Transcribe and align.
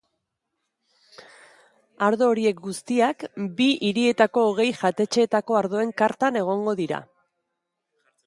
Ardo 2.05 2.29
horiek 2.35 2.63
guztiak 2.69 3.25
bi 3.59 3.67
hirietako 3.89 4.47
hogei 4.47 4.67
jatetxeetako 4.79 5.59
ardoen 5.61 5.91
kartan 6.03 6.41
egongo 6.45 6.73
dira. 6.81 7.03